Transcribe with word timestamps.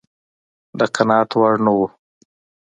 د 0.79 0.81
قناعت 0.95 1.31
وړ 1.39 1.55
نه 1.65 1.71
و. 1.77 1.79